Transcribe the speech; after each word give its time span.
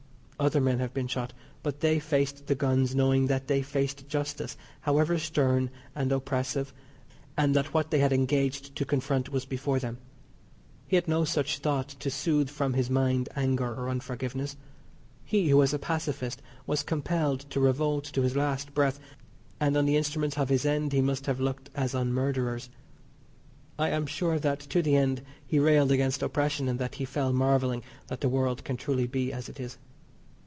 Other 0.41 0.59
men 0.59 0.79
have 0.79 0.91
been 0.91 1.05
shot, 1.07 1.33
but 1.61 1.81
they 1.81 1.99
faced 1.99 2.47
the 2.47 2.55
guns 2.55 2.95
knowing 2.95 3.27
that 3.27 3.45
they 3.45 3.61
faced 3.61 4.07
justice, 4.07 4.57
however 4.79 5.19
stern 5.19 5.69
and 5.93 6.11
oppressive; 6.11 6.73
and 7.37 7.55
that 7.55 7.75
what 7.75 7.91
they 7.91 7.99
had 7.99 8.11
engaged 8.11 8.75
to 8.77 8.83
confront 8.83 9.29
was 9.29 9.45
before 9.45 9.77
them. 9.77 9.99
He 10.87 10.95
had 10.95 11.07
no 11.07 11.25
such 11.25 11.59
thought 11.59 11.89
to 11.89 12.09
soothe 12.09 12.49
from 12.49 12.73
his 12.73 12.89
mind 12.89 13.29
anger 13.35 13.71
or 13.71 13.87
unforgiveness. 13.87 14.57
He 15.23 15.49
who 15.49 15.57
was 15.57 15.75
a 15.75 15.77
pacifist 15.79 16.41
was 16.65 16.81
compelled 16.81 17.41
to 17.51 17.59
revolt 17.59 18.05
to 18.05 18.23
his 18.23 18.35
last 18.35 18.73
breath, 18.73 18.99
and 19.59 19.77
on 19.77 19.85
the 19.85 19.95
instruments 19.95 20.39
of 20.39 20.49
his 20.49 20.65
end 20.65 20.91
he 20.91 21.01
must 21.01 21.27
have 21.27 21.39
looked 21.39 21.69
as 21.75 21.93
on 21.93 22.11
murderers. 22.11 22.71
I 23.77 23.89
am 23.89 24.07
sure 24.07 24.39
that 24.39 24.59
to 24.61 24.81
the 24.81 24.95
end 24.95 25.21
he 25.45 25.59
railed 25.59 25.91
against 25.91 26.23
oppression, 26.23 26.67
and 26.67 26.79
that 26.79 26.95
he 26.95 27.05
fell 27.05 27.31
marvelling 27.31 27.83
that 28.07 28.21
the 28.21 28.29
world 28.29 28.63
can 28.63 28.75
truly 28.77 29.05
be 29.05 29.31
as 29.31 29.47
it 29.47 29.59
is. 29.59 29.77